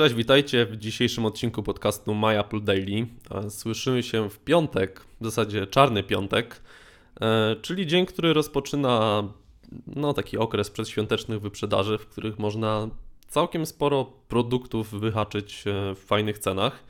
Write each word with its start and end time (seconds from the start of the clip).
Cześć, 0.00 0.14
witajcie 0.14 0.66
w 0.66 0.76
dzisiejszym 0.76 1.26
odcinku 1.26 1.62
podcastu 1.62 2.14
My 2.14 2.40
Apple 2.40 2.64
Daily. 2.64 3.06
Słyszymy 3.48 4.02
się 4.02 4.30
w 4.30 4.38
piątek, 4.38 5.00
w 5.20 5.24
zasadzie 5.24 5.66
czarny 5.66 6.02
piątek, 6.02 6.60
e, 7.20 7.56
czyli 7.62 7.86
dzień, 7.86 8.06
który 8.06 8.32
rozpoczyna 8.32 9.22
no, 9.86 10.14
taki 10.14 10.38
okres 10.38 10.70
przedświątecznych 10.70 11.40
wyprzedaży, 11.40 11.98
w 11.98 12.06
których 12.06 12.38
można 12.38 12.88
całkiem 13.28 13.66
sporo 13.66 14.04
produktów 14.28 15.00
wyhaczyć 15.00 15.64
e, 15.66 15.94
w 15.94 15.98
fajnych 15.98 16.38
cenach. 16.38 16.84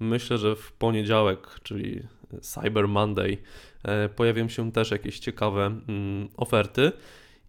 Myślę, 0.00 0.38
że 0.38 0.56
w 0.56 0.72
poniedziałek, 0.72 1.60
czyli 1.62 2.02
Cyber 2.40 2.88
Monday, 2.88 3.38
e, 3.82 4.08
pojawią 4.08 4.48
się 4.48 4.72
też 4.72 4.90
jakieś 4.90 5.18
ciekawe 5.18 5.66
mm, 5.66 6.28
oferty. 6.36 6.92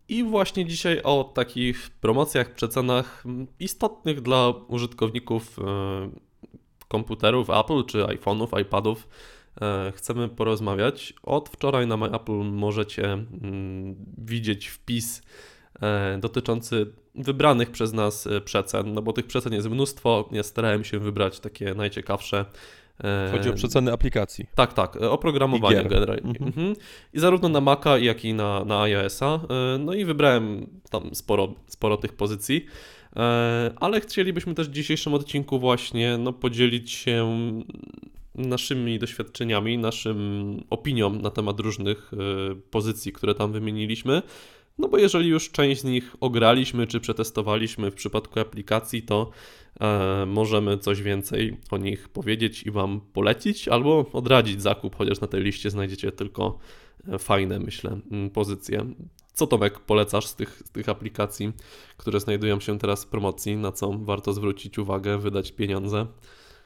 I 0.09 0.23
właśnie 0.23 0.65
dzisiaj 0.65 1.01
o 1.03 1.23
takich 1.23 1.89
promocjach, 1.89 2.53
przecenach 2.53 3.23
istotnych 3.59 4.21
dla 4.21 4.49
użytkowników 4.67 5.59
e, 5.59 6.09
komputerów 6.87 7.49
Apple 7.49 7.85
czy 7.85 8.03
iPhone'ów, 8.03 8.61
iPadów 8.61 9.07
e, 9.61 9.91
chcemy 9.95 10.29
porozmawiać. 10.29 11.13
Od 11.23 11.49
wczoraj 11.49 11.87
na 11.87 11.97
MyApple 11.97 12.43
możecie 12.43 13.13
mm, 13.13 13.95
widzieć 14.17 14.67
wpis 14.67 15.21
e, 15.81 16.17
dotyczący 16.17 16.93
wybranych 17.15 17.71
przez 17.71 17.93
nas 17.93 18.27
przecen, 18.45 18.93
no 18.93 19.01
bo 19.01 19.13
tych 19.13 19.27
przecen 19.27 19.53
jest 19.53 19.69
mnóstwo. 19.69 20.29
Ja 20.31 20.43
starałem 20.43 20.83
się 20.83 20.99
wybrać 20.99 21.39
takie 21.39 21.73
najciekawsze 21.73 22.45
Chodzi 23.31 23.49
o 23.49 23.53
przeceny 23.53 23.91
aplikacji. 23.91 24.45
Tak, 24.55 24.73
tak, 24.73 24.95
oprogramowanie 24.95 25.83
generalnie. 25.83 26.29
Mhm. 26.29 26.47
Mhm. 26.47 26.75
I 27.13 27.19
zarówno 27.19 27.49
na 27.49 27.61
Maca, 27.61 27.97
jak 27.97 28.25
i 28.25 28.33
na, 28.33 28.65
na 28.65 28.81
iOS-a. 28.81 29.35
E, 29.35 29.77
no 29.77 29.93
i 29.93 30.05
wybrałem 30.05 30.67
tam 30.89 31.15
sporo, 31.15 31.53
sporo 31.67 31.97
tych 31.97 32.13
pozycji. 32.13 32.65
E, 33.15 33.71
ale 33.75 34.01
chcielibyśmy 34.01 34.53
też 34.53 34.69
w 34.69 34.71
dzisiejszym 34.71 35.13
odcinku 35.13 35.59
właśnie 35.59 36.17
no, 36.17 36.33
podzielić 36.33 36.91
się 36.91 37.39
naszymi 38.35 38.99
doświadczeniami, 38.99 39.77
naszym 39.77 40.57
opinią 40.69 41.09
na 41.09 41.29
temat 41.29 41.59
różnych 41.59 42.11
e, 42.13 42.17
pozycji, 42.55 43.11
które 43.11 43.35
tam 43.35 43.51
wymieniliśmy. 43.51 44.21
No 44.79 44.87
bo 44.87 44.97
jeżeli 44.97 45.29
już 45.29 45.51
część 45.51 45.81
z 45.81 45.83
nich 45.83 46.15
ograliśmy 46.19 46.87
czy 46.87 46.99
przetestowaliśmy 46.99 47.91
w 47.91 47.95
przypadku 47.95 48.39
aplikacji, 48.39 49.01
to 49.01 49.29
e, 49.79 50.25
możemy 50.27 50.77
coś 50.77 51.01
więcej 51.01 51.57
o 51.71 51.77
nich 51.77 52.09
powiedzieć 52.09 52.63
i 52.63 52.71
Wam 52.71 53.01
polecić 53.13 53.67
albo 53.67 54.05
odradzić 54.13 54.61
zakup, 54.61 54.95
chociaż 54.95 55.21
na 55.21 55.27
tej 55.27 55.43
liście 55.43 55.69
znajdziecie 55.69 56.11
tylko 56.11 56.59
e, 57.07 57.19
fajne, 57.19 57.59
myślę, 57.59 57.99
pozycje. 58.33 58.85
Co 59.33 59.47
Tomek 59.47 59.79
polecasz 59.79 60.25
z 60.25 60.35
tych, 60.35 60.61
z 60.65 60.71
tych 60.71 60.89
aplikacji, 60.89 61.51
które 61.97 62.19
znajdują 62.19 62.59
się 62.59 62.79
teraz 62.79 63.05
w 63.05 63.07
promocji, 63.07 63.57
na 63.57 63.71
co 63.71 63.91
warto 63.91 64.33
zwrócić 64.33 64.79
uwagę, 64.79 65.17
wydać 65.17 65.51
pieniądze? 65.51 66.07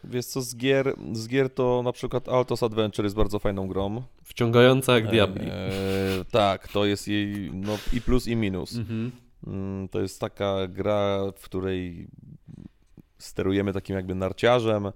Wiesz 0.04 0.26
co, 0.26 0.42
z 0.42 0.56
gier, 0.56 0.96
z 1.14 1.28
gier 1.28 1.50
to 1.50 1.82
na 1.84 1.92
przykład 1.92 2.30
Altos 2.30 2.64
Adventure 2.64 3.06
jest 3.06 3.16
bardzo 3.16 3.40
fajną 3.40 3.68
grą. 3.68 4.04
Wciągająca 4.24 4.94
jak 4.94 5.08
diabli. 5.08 5.48
E, 5.50 5.72
tak, 6.32 6.68
to 6.68 6.86
jest 6.86 7.08
jej 7.08 7.52
no, 7.54 7.78
i 7.94 8.02
plus 8.02 8.28
i 8.28 8.36
minus. 8.36 8.76
Mhm. 8.76 9.12
Mm, 9.48 9.88
to 9.88 10.02
jest 10.02 10.20
taka 10.20 10.68
gra, 10.68 11.20
w 11.36 11.44
której 11.44 12.08
sterujemy 13.18 13.74
takim 13.74 13.96
jakby 13.96 14.16
narciarzem, 14.16 14.92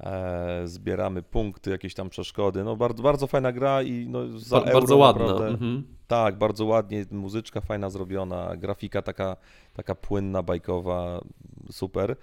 e, 0.00 0.62
zbieramy 0.64 1.22
punkty, 1.22 1.70
jakieś 1.70 1.94
tam 1.94 2.10
przeszkody. 2.10 2.64
No 2.64 2.76
bardzo, 2.76 3.02
bardzo 3.02 3.26
fajna 3.26 3.52
gra 3.52 3.82
i 3.82 4.06
no, 4.08 4.38
za 4.38 4.60
ba 4.60 4.72
Bardzo 4.72 4.96
ładna. 4.96 5.46
Mhm. 5.46 5.82
Tak, 6.06 6.38
bardzo 6.38 6.64
ładnie, 6.64 7.04
muzyczka 7.10 7.60
fajna 7.60 7.90
zrobiona, 7.90 8.56
grafika 8.56 9.02
taka, 9.02 9.36
taka 9.74 9.94
płynna, 9.94 10.42
bajkowa, 10.42 11.20
super. 11.70 12.16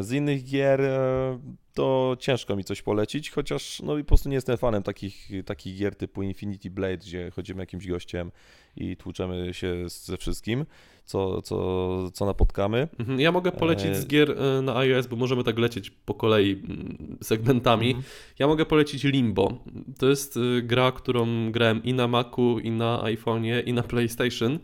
Z 0.00 0.12
innych 0.12 0.44
gier 0.44 0.80
e, 0.80 1.38
to 1.74 2.16
ciężko 2.20 2.56
mi 2.56 2.64
coś 2.64 2.82
polecić, 2.82 3.30
chociaż 3.30 3.82
no 3.82 3.98
i 3.98 4.04
po 4.04 4.08
prostu 4.08 4.28
nie 4.28 4.34
jestem 4.34 4.56
fanem 4.56 4.82
takich, 4.82 5.30
takich 5.46 5.78
gier 5.78 5.94
typu 5.94 6.22
Infinity 6.22 6.70
Blade, 6.70 6.96
gdzie 6.96 7.30
chodzimy 7.30 7.62
jakimś 7.62 7.86
gościem 7.86 8.30
i 8.76 8.96
tłuczemy 8.96 9.54
się 9.54 9.88
ze 9.88 10.16
wszystkim, 10.16 10.66
co, 11.04 11.42
co, 11.42 12.10
co 12.10 12.26
napotkamy. 12.26 12.88
Mhm, 12.98 13.20
ja 13.20 13.32
mogę 13.32 13.52
polecić 13.52 13.96
z 13.96 14.04
e, 14.04 14.06
gier 14.06 14.30
e, 14.30 14.62
na 14.62 14.76
iOS, 14.76 15.06
bo 15.06 15.16
możemy 15.16 15.44
tak 15.44 15.58
lecieć 15.58 15.90
po 15.90 16.14
kolei 16.14 16.62
segmentami. 17.22 17.86
Mhm. 17.86 18.04
Ja 18.38 18.46
mogę 18.46 18.66
polecić 18.66 19.04
Limbo. 19.04 19.58
To 19.98 20.08
jest 20.08 20.38
gra, 20.62 20.92
którą 20.92 21.52
grałem 21.52 21.82
i 21.84 21.94
na 21.94 22.08
Macu, 22.08 22.58
i 22.58 22.70
na 22.70 23.02
iPhone'ie, 23.02 23.62
i 23.66 23.72
na 23.72 23.82
PlayStation. 23.82 24.58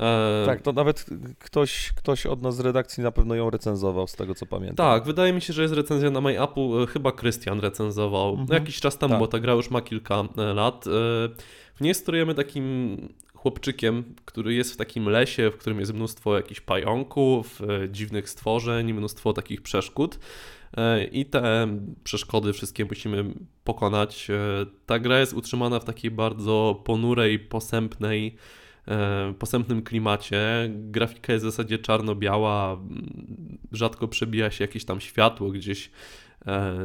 E, 0.00 0.42
tak, 0.46 0.62
to 0.62 0.72
nawet 0.72 1.06
ktoś, 1.38 1.92
ktoś 1.96 2.26
od 2.26 2.42
nas 2.42 2.56
z 2.56 2.60
redakcji 2.60 3.02
na 3.02 3.10
pewno 3.10 3.34
ją 3.34 3.50
recenzował, 3.50 4.06
z 4.06 4.12
tego 4.12 4.34
co 4.34 4.46
pamiętam. 4.46 4.76
Tak, 4.76 5.04
wydaje 5.04 5.32
mi 5.32 5.40
się, 5.40 5.52
że 5.52 5.62
jest 5.62 5.74
recenzja 5.74 6.10
na 6.10 6.20
MyAppu, 6.20 6.82
e, 6.82 6.86
chyba 6.86 7.12
Krystian 7.12 7.60
recenzował 7.60 8.30
mhm. 8.30 8.48
jakiś 8.62 8.80
czas 8.80 8.98
temu, 8.98 9.10
tak. 9.10 9.20
bo 9.20 9.26
ta 9.26 9.38
gra 9.38 9.52
już 9.52 9.70
ma 9.70 9.80
kilka 9.80 10.24
e, 10.38 10.42
lat. 10.54 10.84
W 11.74 11.80
niej 11.80 11.94
sterujemy 11.94 12.34
takim 12.34 12.96
chłopczykiem, 13.34 14.14
który 14.24 14.54
jest 14.54 14.72
w 14.72 14.76
takim 14.76 15.08
lesie, 15.08 15.50
w 15.50 15.56
którym 15.56 15.80
jest 15.80 15.94
mnóstwo 15.94 16.36
jakichś 16.36 16.60
pająków, 16.60 17.62
dziwnych 17.90 18.30
stworzeń, 18.30 18.92
mnóstwo 18.92 19.32
takich 19.32 19.62
przeszkód. 19.62 20.18
I 21.12 21.26
te 21.26 21.68
przeszkody 22.04 22.52
wszystkie 22.52 22.84
musimy 22.84 23.24
pokonać. 23.64 24.28
Ta 24.86 24.98
gra 24.98 25.20
jest 25.20 25.34
utrzymana 25.34 25.80
w 25.80 25.84
takiej 25.84 26.10
bardzo 26.10 26.82
ponurej, 26.84 27.38
posępnej, 27.38 28.36
E, 28.36 28.67
posępnym 29.38 29.82
klimacie. 29.82 30.70
Grafika 30.70 31.32
jest 31.32 31.44
w 31.44 31.50
zasadzie 31.50 31.78
czarno-biała, 31.78 32.80
rzadko 33.72 34.08
przebija 34.08 34.50
się 34.50 34.64
jakieś 34.64 34.84
tam 34.84 35.00
światło 35.00 35.50
gdzieś 35.50 35.86
e, 35.86 35.90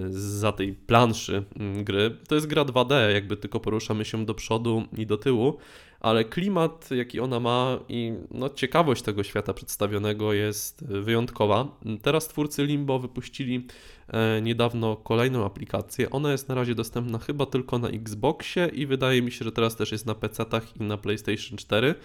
za 0.09 0.51
tej 0.51 0.73
planszy 0.73 1.43
gry. 1.83 2.17
To 2.27 2.35
jest 2.35 2.47
gra 2.47 2.65
2D, 2.65 3.09
jakby 3.13 3.37
tylko 3.37 3.59
poruszamy 3.59 4.05
się 4.05 4.25
do 4.25 4.33
przodu 4.33 4.83
i 4.97 5.05
do 5.05 5.17
tyłu, 5.17 5.57
ale 6.03 6.25
klimat, 6.25 6.91
jaki 6.91 7.19
ona 7.19 7.39
ma 7.39 7.79
i 7.89 8.13
no, 8.31 8.49
ciekawość 8.49 9.01
tego 9.01 9.23
świata 9.23 9.53
przedstawionego 9.53 10.33
jest 10.33 10.85
wyjątkowa. 10.85 11.77
Teraz 12.01 12.27
twórcy 12.27 12.65
Limbo 12.65 12.99
wypuścili 12.99 13.67
e, 14.07 14.41
niedawno 14.41 14.95
kolejną 14.95 15.45
aplikację. 15.45 16.09
Ona 16.09 16.31
jest 16.31 16.49
na 16.49 16.55
razie 16.55 16.75
dostępna 16.75 17.19
chyba 17.19 17.45
tylko 17.45 17.79
na 17.79 17.87
Xboxie 17.87 18.69
i 18.73 18.85
wydaje 18.85 19.21
mi 19.21 19.31
się, 19.31 19.45
że 19.45 19.51
teraz 19.51 19.75
też 19.75 19.91
jest 19.91 20.05
na 20.05 20.13
PC-tach 20.13 20.81
i 20.81 20.83
na 20.83 20.97
PlayStation 20.97 21.57
4, 21.57 21.95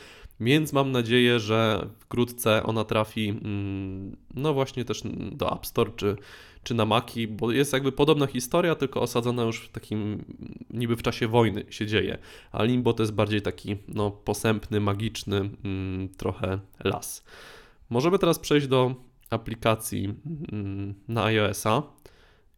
więc 0.41 0.73
mam 0.73 0.93
nadzieję, 0.93 1.41
że 1.41 1.89
wkrótce 1.99 2.63
ona 2.63 2.85
trafi 2.85 3.29
mm, 3.29 4.17
no 4.35 4.55
właśnie 4.55 4.85
też 4.85 5.03
do 5.33 5.53
App 5.53 5.67
Store 5.67 5.91
czy 5.97 6.17
czy 6.63 6.75
na 6.75 6.85
Maki, 6.85 7.29
bo 7.29 7.53
jest 7.53 7.73
jakby 7.73 7.93
podobna 7.93 8.27
historia, 8.27 8.75
tylko 8.75 9.03
osadzona 9.03 9.43
już 9.43 9.61
w 9.61 9.69
takim, 9.69 10.25
niby 10.71 10.97
w 10.97 11.03
czasie 11.03 11.29
wojny 11.29 11.65
się 11.71 11.87
dzieje, 11.87 12.19
a 12.53 12.65
Limbo 12.65 12.93
to 12.93 13.03
jest 13.03 13.13
bardziej 13.13 13.43
taki 13.43 13.77
no, 13.89 14.11
posępny, 14.11 14.81
magiczny 14.81 15.51
mm, 15.65 16.09
trochę 16.09 16.59
las. 16.85 17.25
Możemy 17.91 18.19
teraz 18.19 18.39
przejść 18.39 18.67
do 18.67 18.95
aplikacji 19.31 20.15
mm, 20.53 20.95
na 21.09 21.25
iOS-a. 21.25 21.83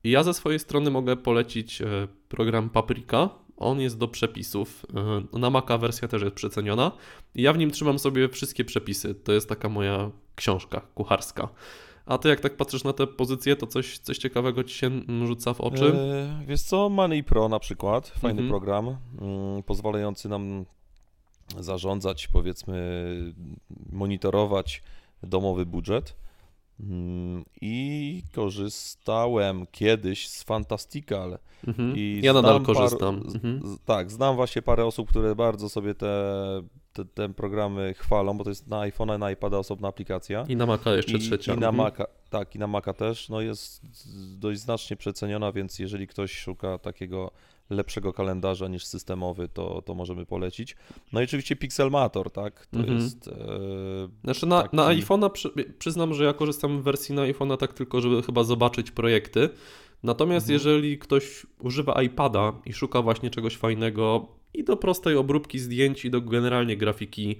I 0.04 0.10
ja 0.10 0.22
ze 0.22 0.34
swojej 0.34 0.58
strony 0.58 0.90
mogę 0.90 1.16
polecić 1.16 1.82
e, 1.82 2.08
program 2.28 2.70
Paprika. 2.70 3.28
On 3.60 3.80
jest 3.80 3.98
do 3.98 4.08
przepisów. 4.08 4.86
E, 5.32 5.38
na 5.38 5.50
Maca 5.50 5.78
wersja 5.78 6.08
też 6.08 6.22
jest 6.22 6.34
przeceniona. 6.34 6.92
Ja 7.34 7.52
w 7.52 7.58
nim 7.58 7.70
trzymam 7.70 7.98
sobie 7.98 8.28
wszystkie 8.28 8.64
przepisy. 8.64 9.14
To 9.14 9.32
jest 9.32 9.48
taka 9.48 9.68
moja 9.68 10.10
książka 10.34 10.80
kucharska. 10.94 11.48
A 12.06 12.18
ty 12.18 12.28
jak 12.28 12.40
tak 12.40 12.56
patrzysz 12.56 12.84
na 12.84 12.92
te 12.92 13.06
pozycje, 13.06 13.56
to 13.56 13.66
coś, 13.66 13.98
coś 13.98 14.18
ciekawego 14.18 14.64
ci 14.64 14.74
się 14.74 14.90
rzuca 15.26 15.54
w 15.54 15.60
oczy? 15.60 15.92
E, 15.94 16.44
wiesz 16.46 16.62
co, 16.62 16.88
Money 16.88 17.24
Pro 17.24 17.48
na 17.48 17.58
przykład, 17.58 18.08
fajny 18.08 18.42
mhm. 18.42 18.48
program, 18.48 18.96
mm, 19.20 19.62
pozwalający 19.62 20.28
nam 20.28 20.64
zarządzać, 21.58 22.28
powiedzmy, 22.28 23.06
monitorować 23.92 24.82
domowy 25.22 25.66
budżet. 25.66 26.16
Mm, 26.80 27.44
I 27.60 27.89
korzystałem 28.30 29.66
kiedyś 29.72 30.28
z 30.28 30.42
Fantastical. 30.42 31.38
Mhm. 31.66 31.96
I 31.96 32.20
ja 32.22 32.32
nadal 32.32 32.62
korzystam. 32.62 33.22
Par... 33.22 33.34
Mhm. 33.34 33.78
Tak, 33.84 34.10
znam 34.10 34.36
właśnie 34.36 34.62
parę 34.62 34.86
osób, 34.86 35.08
które 35.08 35.34
bardzo 35.34 35.68
sobie 35.68 35.94
te 35.94 36.12
te, 36.92 37.04
te, 37.04 37.28
programy 37.28 37.94
chwalą, 37.94 38.38
bo 38.38 38.44
to 38.44 38.50
jest 38.50 38.66
na 38.66 38.76
iPhone'a, 38.80 39.18
na 39.18 39.30
iPada 39.30 39.58
osobna 39.58 39.88
aplikacja. 39.88 40.44
I 40.48 40.56
na 40.56 40.66
Maca 40.66 40.94
jeszcze 40.94 41.16
I, 41.16 41.20
trzecia. 41.20 41.54
I 41.54 41.58
na 41.58 41.68
mhm. 41.68 41.76
Maca, 41.76 42.04
tak, 42.30 42.54
i 42.54 42.58
na 42.58 42.66
Maca 42.66 42.92
też, 42.92 43.28
no 43.28 43.40
jest 43.40 43.82
dość 44.38 44.60
znacznie 44.60 44.96
przeceniona, 44.96 45.52
więc 45.52 45.78
jeżeli 45.78 46.06
ktoś 46.06 46.32
szuka 46.32 46.78
takiego 46.78 47.30
lepszego 47.70 48.12
kalendarza 48.12 48.68
niż 48.68 48.84
systemowy, 48.84 49.48
to, 49.48 49.82
to 49.82 49.94
możemy 49.94 50.26
polecić. 50.26 50.76
No 51.12 51.20
i 51.20 51.24
oczywiście 51.24 51.56
Pixelmator, 51.56 52.30
tak? 52.30 52.66
To 52.66 52.78
mhm. 52.78 52.98
jest. 52.98 53.28
E, 53.28 53.34
znaczy 54.24 54.46
na, 54.46 54.62
taki... 54.62 54.76
na 54.76 54.82
iPhone'a 54.82 55.30
przy, 55.30 55.50
przyznam, 55.78 56.14
że 56.14 56.24
ja 56.24 56.32
korzystam 56.32 56.80
w 56.80 56.82
wersji 56.82 57.14
na 57.14 57.22
iPhone'a 57.22 57.56
tak 57.56 57.72
tylko, 57.72 58.00
żeby 58.00 58.22
chyba 58.22 58.44
zobaczyć 58.44 58.90
projekty. 58.90 59.48
Natomiast 60.02 60.46
mhm. 60.46 60.54
jeżeli 60.54 60.98
ktoś 60.98 61.46
używa 61.58 62.02
iPada 62.02 62.52
i 62.66 62.72
szuka 62.72 63.02
właśnie 63.02 63.30
czegoś 63.30 63.56
fajnego, 63.56 64.28
i 64.54 64.64
do 64.64 64.76
prostej 64.76 65.16
obróbki 65.16 65.58
zdjęć, 65.58 66.04
i 66.04 66.10
do 66.10 66.20
generalnie 66.20 66.76
grafiki 66.76 67.36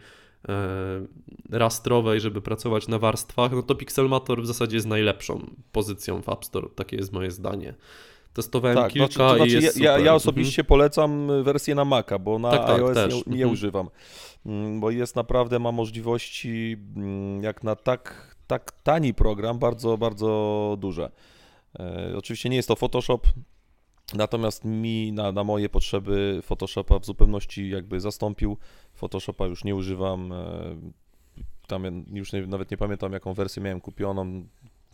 rastrowej, 1.50 2.20
żeby 2.20 2.42
pracować 2.42 2.88
na 2.88 2.98
warstwach, 2.98 3.52
no 3.52 3.62
to 3.62 3.74
Pixelmator 3.74 4.42
w 4.42 4.46
zasadzie 4.46 4.76
jest 4.76 4.86
najlepszą 4.86 5.50
pozycją 5.72 6.22
w 6.22 6.28
App 6.28 6.44
Store, 6.44 6.68
takie 6.74 6.96
jest 6.96 7.12
moje 7.12 7.30
zdanie. 7.30 7.74
Testowałem 8.32 8.76
tak, 8.76 8.92
kilka 8.92 9.08
to 9.08 9.36
znaczy 9.36 9.50
i 9.50 9.62
jest 9.62 9.80
ja, 9.80 9.98
ja, 9.98 10.14
osobiście 10.14 10.62
mhm. 10.62 10.68
polecam 10.68 11.42
wersję 11.42 11.74
na 11.74 11.84
Maca, 11.84 12.18
bo 12.18 12.38
na 12.38 12.50
tak, 12.50 12.66
tak, 12.66 12.78
iOS 12.78 12.94
też. 12.94 13.14
nie, 13.14 13.22
nie 13.26 13.34
mhm. 13.34 13.52
używam, 13.52 13.88
mm, 14.46 14.80
bo 14.80 14.90
jest 14.90 15.16
naprawdę, 15.16 15.58
ma 15.58 15.72
możliwości 15.72 16.76
mm, 16.96 17.42
jak 17.42 17.64
na 17.64 17.76
tak, 17.76 18.36
tak 18.46 18.72
tani 18.82 19.14
program, 19.14 19.58
bardzo, 19.58 19.98
bardzo 19.98 20.76
duże. 20.80 21.10
E, 21.78 22.12
oczywiście 22.16 22.48
nie 22.48 22.56
jest 22.56 22.68
to 22.68 22.76
Photoshop, 22.76 23.20
natomiast 24.14 24.64
mi 24.64 25.12
na, 25.12 25.32
na 25.32 25.44
moje 25.44 25.68
potrzeby 25.68 26.40
Photoshopa 26.42 26.98
w 26.98 27.04
zupełności 27.04 27.70
jakby 27.70 28.00
zastąpił. 28.00 28.56
Photoshopa 28.94 29.46
już 29.46 29.64
nie 29.64 29.74
używam. 29.74 30.32
E, 30.32 30.76
tam 31.66 32.04
już 32.12 32.32
nie, 32.32 32.46
nawet 32.46 32.70
nie 32.70 32.76
pamiętam, 32.76 33.12
jaką 33.12 33.34
wersję 33.34 33.62
miałem 33.62 33.80
kupioną, 33.80 34.46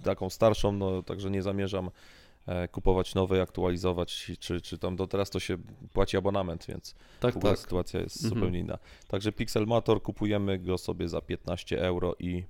taką 0.03 0.31
starszą, 0.31 0.73
no 0.73 1.03
także 1.03 1.31
nie 1.31 1.43
zamierzam 1.43 1.91
kupować 2.71 3.15
nowej, 3.15 3.41
aktualizować, 3.41 4.33
czy, 4.41 4.61
czy 4.61 4.79
tam 4.79 4.97
do 4.97 5.07
teraz 5.07 5.31
to 5.31 5.41
się 5.41 5.57
płaci 5.93 6.17
abonament, 6.17 6.67
więc 6.69 6.95
tak, 7.21 7.35
w 7.35 7.39
tak. 7.39 7.59
sytuacja 7.59 8.01
jest 8.01 8.17
mhm. 8.17 8.35
zupełnie 8.35 8.59
inna. 8.59 8.79
Także 9.09 9.33
Pixelmator 9.33 10.03
kupujemy 10.03 10.59
go 10.59 10.79
sobie 10.79 11.09
za 11.09 11.21
15 11.21 11.83
euro 11.83 12.15
i 12.19 12.45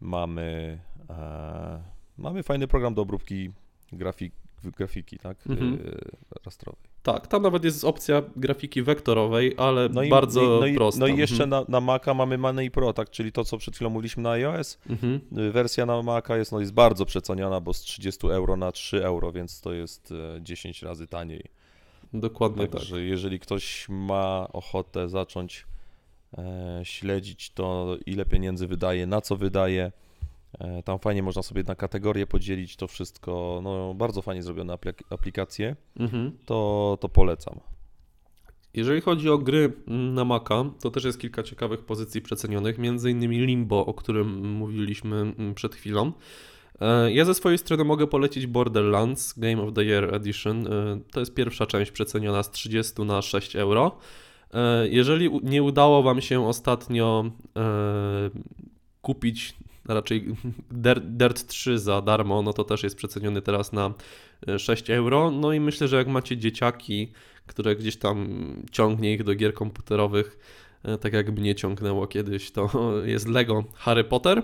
mamy, 0.00 0.80
e, 1.10 1.82
mamy 2.18 2.42
fajny 2.42 2.68
program 2.68 2.94
do 2.94 3.02
obróbki 3.02 3.50
grafik, 3.92 4.34
grafiki, 4.64 5.18
tak, 5.18 5.46
mhm. 5.46 5.74
E, 5.74 6.38
rastrowej. 6.44 6.93
Tak, 7.04 7.26
tam 7.26 7.42
nawet 7.42 7.64
jest 7.64 7.84
opcja 7.84 8.22
grafiki 8.36 8.82
wektorowej, 8.82 9.54
ale 9.56 9.88
no 9.88 10.02
i, 10.02 10.08
bardzo 10.08 10.58
no 10.60 10.66
i, 10.66 10.74
prosta. 10.74 11.00
No 11.00 11.06
i 11.06 11.16
jeszcze 11.16 11.44
mhm. 11.44 11.50
na, 11.50 11.64
na 11.68 11.80
Maca 11.80 12.14
mamy 12.14 12.38
Money 12.38 12.70
Pro, 12.70 12.92
tak, 12.92 13.10
czyli 13.10 13.32
to, 13.32 13.44
co 13.44 13.58
przed 13.58 13.74
chwilą 13.74 13.90
mówiliśmy 13.90 14.22
na 14.22 14.30
iOS. 14.30 14.78
Mhm. 14.90 15.20
Y, 15.38 15.52
wersja 15.52 15.86
na 15.86 16.02
Maca 16.02 16.36
jest, 16.36 16.52
no, 16.52 16.60
jest 16.60 16.72
bardzo 16.72 17.04
przeceniona, 17.04 17.60
bo 17.60 17.74
z 17.74 17.80
30 17.80 18.26
euro 18.26 18.56
na 18.56 18.72
3 18.72 19.04
euro, 19.04 19.32
więc 19.32 19.60
to 19.60 19.72
jest 19.72 20.14
10 20.40 20.82
e, 20.82 20.86
razy 20.86 21.06
taniej. 21.06 21.44
Dokładnie 22.12 22.68
Także 22.68 22.96
tak. 22.96 23.04
jeżeli 23.04 23.38
ktoś 23.38 23.86
ma 23.88 24.48
ochotę 24.52 25.08
zacząć 25.08 25.66
e, 26.38 26.80
śledzić 26.82 27.50
to, 27.50 27.96
ile 28.06 28.24
pieniędzy 28.24 28.66
wydaje, 28.66 29.06
na 29.06 29.20
co 29.20 29.36
wydaje, 29.36 29.92
tam 30.84 30.98
fajnie 30.98 31.22
można 31.22 31.42
sobie 31.42 31.62
na 31.62 31.74
kategorie 31.74 32.26
podzielić 32.26 32.76
to 32.76 32.86
wszystko. 32.86 33.60
No, 33.62 33.94
bardzo 33.94 34.22
fajnie 34.22 34.42
zrobione 34.42 34.78
aplikacje. 35.10 35.76
Mhm. 35.96 36.32
To, 36.46 36.98
to 37.00 37.08
polecam. 37.08 37.60
Jeżeli 38.74 39.00
chodzi 39.00 39.30
o 39.30 39.38
gry 39.38 39.72
na 39.86 40.24
Maca, 40.24 40.64
to 40.80 40.90
też 40.90 41.04
jest 41.04 41.20
kilka 41.20 41.42
ciekawych 41.42 41.84
pozycji 41.84 42.22
przecenionych, 42.22 42.78
między 42.78 43.10
innymi 43.10 43.38
Limbo, 43.38 43.86
o 43.86 43.94
którym 43.94 44.52
mówiliśmy 44.52 45.16
mm, 45.16 45.54
przed 45.54 45.74
chwilą. 45.74 46.12
E, 46.80 47.12
ja 47.12 47.24
ze 47.24 47.34
swojej 47.34 47.58
strony 47.58 47.84
mogę 47.84 48.06
polecić 48.06 48.46
Borderlands 48.46 49.38
Game 49.38 49.62
of 49.62 49.74
the 49.74 49.84
Year 49.84 50.14
Edition. 50.14 50.66
E, 50.66 51.00
to 51.12 51.20
jest 51.20 51.34
pierwsza 51.34 51.66
część 51.66 51.90
przeceniona 51.90 52.42
z 52.42 52.50
30 52.50 53.02
na 53.02 53.22
6 53.22 53.56
euro. 53.56 53.98
Jeżeli 54.90 55.30
nie 55.42 55.62
udało 55.62 56.02
Wam 56.02 56.20
się 56.20 56.46
ostatnio 56.46 57.24
kupić 59.02 59.54
raczej 59.88 60.36
Dirt 61.02 61.46
3 61.46 61.78
za 61.78 62.02
darmo, 62.02 62.42
no 62.42 62.52
to 62.52 62.64
też 62.64 62.82
jest 62.82 62.96
przeceniony 62.96 63.42
teraz 63.42 63.72
na 63.72 63.94
6 64.58 64.90
e, 64.90 64.96
euro. 64.96 65.30
No 65.30 65.52
i 65.52 65.60
myślę, 65.60 65.88
że 65.88 65.96
jak 65.96 66.08
macie 66.08 66.36
dzieciaki, 66.36 67.12
które 67.46 67.76
gdzieś 67.76 67.96
tam 67.96 68.28
ciągnie 68.70 69.14
ich 69.14 69.24
do 69.24 69.34
gier 69.34 69.54
komputerowych, 69.54 70.38
e, 70.82 70.98
tak 70.98 71.12
jak 71.12 71.38
mnie 71.38 71.54
ciągnęło 71.54 72.06
kiedyś, 72.06 72.50
to 72.50 72.70
jest 73.04 73.28
Lego 73.28 73.64
Harry 73.74 74.04
Potter, 74.04 74.42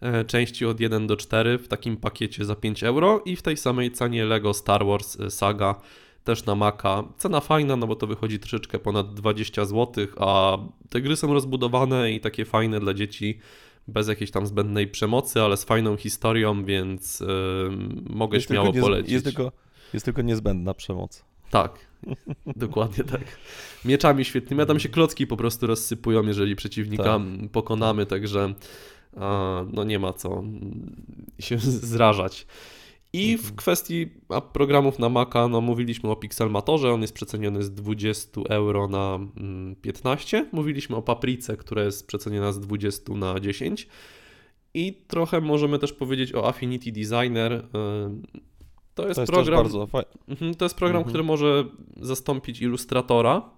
e, 0.00 0.24
części 0.24 0.66
od 0.66 0.80
1 0.80 1.06
do 1.06 1.16
4 1.16 1.58
w 1.58 1.68
takim 1.68 1.96
pakiecie 1.96 2.44
za 2.44 2.54
5 2.54 2.84
euro 2.84 3.22
i 3.24 3.36
w 3.36 3.42
tej 3.42 3.56
samej 3.56 3.92
cenie 3.92 4.24
Lego 4.24 4.54
Star 4.54 4.86
Wars 4.86 5.18
Saga 5.28 5.80
też 6.24 6.46
na 6.46 6.54
Maca. 6.54 7.04
Cena 7.18 7.40
fajna, 7.40 7.76
no 7.76 7.86
bo 7.86 7.96
to 7.96 8.06
wychodzi 8.06 8.38
troszeczkę 8.38 8.78
ponad 8.78 9.14
20 9.14 9.64
zł, 9.64 10.06
a 10.16 10.58
te 10.88 11.00
gry 11.00 11.16
są 11.16 11.32
rozbudowane 11.34 12.12
i 12.12 12.20
takie 12.20 12.44
fajne 12.44 12.80
dla 12.80 12.94
dzieci 12.94 13.38
bez 13.88 14.08
jakiejś 14.08 14.30
tam 14.30 14.46
zbędnej 14.46 14.88
przemocy, 14.88 15.42
ale 15.42 15.56
z 15.56 15.64
fajną 15.64 15.96
historią, 15.96 16.64
więc 16.64 17.20
yy, 17.20 17.26
mogę 18.10 18.36
jest 18.36 18.48
śmiało 18.48 18.72
nie, 18.72 18.80
polecić. 18.80 19.12
Jest 19.12 19.24
tylko, 19.24 19.52
jest 19.94 20.04
tylko 20.04 20.22
niezbędna 20.22 20.74
przemoc. 20.74 21.24
Tak, 21.50 21.78
dokładnie 22.56 23.04
tak. 23.04 23.24
Mieczami 23.84 24.24
świetnymi, 24.24 24.62
a 24.62 24.66
tam 24.66 24.80
się 24.80 24.88
klocki 24.88 25.26
po 25.26 25.36
prostu 25.36 25.66
rozsypują, 25.66 26.22
jeżeli 26.22 26.56
przeciwnika 26.56 27.04
tak. 27.04 27.50
pokonamy, 27.52 28.06
także 28.06 28.54
no 29.72 29.84
nie 29.84 29.98
ma 29.98 30.12
co 30.12 30.42
się 31.38 31.58
zrażać. 31.92 32.46
I 33.18 33.36
w 33.36 33.40
mhm. 33.40 33.56
kwestii 33.56 34.06
programów 34.52 34.98
na 34.98 35.08
Maca, 35.08 35.48
no 35.48 35.60
mówiliśmy 35.60 36.10
o 36.10 36.16
Pixelmatorze, 36.16 36.92
on 36.92 37.02
jest 37.02 37.14
przeceniony 37.14 37.62
z 37.62 37.74
20 37.74 38.40
euro 38.48 38.88
na 38.88 39.18
15. 39.82 40.38
Mm, 40.38 40.50
mówiliśmy 40.52 40.96
o 40.96 41.02
Paprice, 41.02 41.56
która 41.56 41.84
jest 41.84 42.06
przeceniona 42.06 42.52
z 42.52 42.60
20 42.60 43.14
na 43.14 43.40
10. 43.40 43.88
I 44.74 44.92
trochę 45.06 45.40
możemy 45.40 45.78
też 45.78 45.92
powiedzieć 45.92 46.34
o 46.34 46.48
Affinity 46.48 46.92
Designer. 46.92 47.52
Y, 47.52 47.62
to 48.94 49.08
jest, 49.08 49.14
to 49.14 49.22
jest 49.22 49.32
program, 49.32 49.62
bardzo. 49.62 49.88
Mhm, 50.28 50.54
to 50.54 50.64
jest 50.64 50.74
program, 50.74 50.96
mhm. 50.96 51.08
który 51.08 51.24
może 51.24 51.64
zastąpić 52.00 52.60
Illustratora 52.60 53.50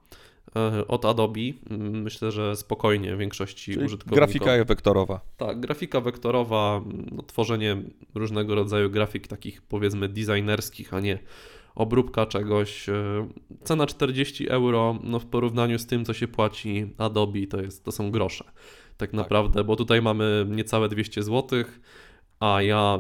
od 0.89 1.05
Adobe. 1.05 1.41
Mm, 1.71 2.03
myślę, 2.03 2.33
że 2.33 2.57
spokojnie 2.57 3.17
większości 3.17 3.73
Czyli 3.73 3.87
użytkowników. 3.87 4.17
Grafika 4.17 4.65
wektorowa. 4.65 5.21
Tak, 5.37 5.61
grafika 5.61 6.01
wektorowa, 6.01 6.83
no, 7.13 7.23
tworzenie 7.23 7.77
różnego 8.15 8.55
rodzaju 8.55 8.91
grafik 8.91 9.27
takich 9.27 9.63
powiedzmy 9.63 10.09
designerskich, 10.09 10.95
a 10.95 11.01
nie 11.01 11.19
obróbka 11.75 12.27
czegoś. 12.27 12.89
E, 12.89 13.29
cena 13.65 13.87
40 13.87 14.49
euro, 14.49 14.99
no 15.03 15.19
w 15.19 15.27
porównaniu 15.27 15.79
z 15.79 15.87
tym, 15.87 16.05
co 16.05 16.15
się 16.15 16.29
płaci 16.29 16.87
Adobe, 16.99 17.47
to, 17.47 17.61
jest, 17.61 17.85
to 17.85 17.93
są 17.93 18.11
grosze. 18.11 18.45
Tak, 18.45 18.55
tak 18.97 19.13
naprawdę, 19.13 19.65
bo 19.65 19.77
tutaj 19.77 20.03
mamy 20.03 20.47
niecałe 20.51 20.89
200 20.89 21.23
zł, 21.23 21.65
a 22.41 22.63
ja 22.63 22.99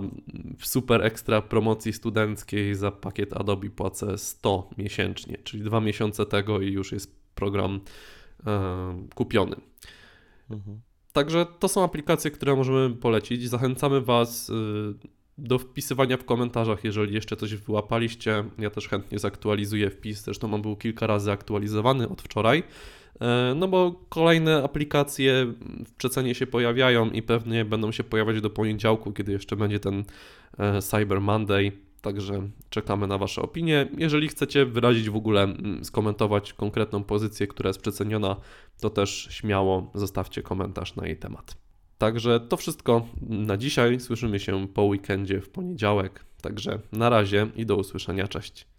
w 0.58 0.66
super 0.66 1.02
ekstra 1.02 1.42
promocji 1.42 1.92
studenckiej 1.92 2.74
za 2.74 2.90
pakiet 2.90 3.32
Adobe 3.32 3.70
płacę 3.70 4.18
100 4.18 4.70
miesięcznie, 4.78 5.38
czyli 5.44 5.62
dwa 5.62 5.80
miesiące 5.80 6.26
tego 6.26 6.60
i 6.60 6.72
już 6.72 6.92
jest 6.92 7.19
program 7.34 7.80
e, 8.46 9.06
kupiony. 9.14 9.56
Mhm. 10.50 10.80
Także 11.12 11.46
to 11.58 11.68
są 11.68 11.84
aplikacje, 11.84 12.30
które 12.30 12.56
możemy 12.56 12.96
polecić. 12.96 13.48
Zachęcamy 13.48 14.00
Was 14.00 14.50
e, 14.50 14.54
do 15.38 15.58
wpisywania 15.58 16.16
w 16.16 16.24
komentarzach, 16.24 16.84
jeżeli 16.84 17.14
jeszcze 17.14 17.36
coś 17.36 17.54
wyłapaliście. 17.54 18.44
Ja 18.58 18.70
też 18.70 18.88
chętnie 18.88 19.18
zaktualizuję 19.18 19.90
wpis, 19.90 20.22
zresztą 20.22 20.54
on 20.54 20.62
był 20.62 20.76
kilka 20.76 21.06
razy 21.06 21.32
aktualizowany 21.32 22.08
od 22.08 22.22
wczoraj. 22.22 22.62
E, 23.20 23.54
no 23.56 23.68
bo 23.68 24.04
kolejne 24.08 24.62
aplikacje 24.62 25.46
w 25.86 25.92
przecenie 25.92 26.34
się 26.34 26.46
pojawiają 26.46 27.10
i 27.10 27.22
pewnie 27.22 27.64
będą 27.64 27.92
się 27.92 28.04
pojawiać 28.04 28.40
do 28.40 28.50
poniedziałku, 28.50 29.12
kiedy 29.12 29.32
jeszcze 29.32 29.56
będzie 29.56 29.80
ten 29.80 30.04
Cyber 30.80 31.20
Monday. 31.20 31.89
Także 32.02 32.48
czekamy 32.70 33.06
na 33.06 33.18
Wasze 33.18 33.42
opinie. 33.42 33.88
Jeżeli 33.98 34.28
chcecie 34.28 34.66
wyrazić 34.66 35.10
w 35.10 35.16
ogóle, 35.16 35.42
mm, 35.42 35.84
skomentować 35.84 36.52
konkretną 36.52 37.04
pozycję, 37.04 37.46
która 37.46 37.68
jest 37.68 37.80
przeceniona, 37.80 38.36
to 38.80 38.90
też 38.90 39.28
śmiało 39.30 39.90
zostawcie 39.94 40.42
komentarz 40.42 40.96
na 40.96 41.06
jej 41.06 41.16
temat. 41.16 41.56
Także 41.98 42.40
to 42.40 42.56
wszystko 42.56 43.06
na 43.20 43.56
dzisiaj. 43.56 44.00
Słyszymy 44.00 44.40
się 44.40 44.68
po 44.68 44.82
weekendzie 44.82 45.40
w 45.40 45.48
poniedziałek. 45.48 46.24
Także 46.42 46.80
na 46.92 47.08
razie 47.08 47.46
i 47.56 47.66
do 47.66 47.76
usłyszenia. 47.76 48.28
Cześć. 48.28 48.69